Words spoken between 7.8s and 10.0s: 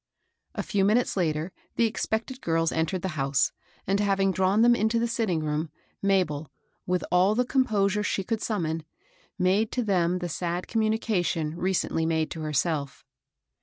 she could summon, made to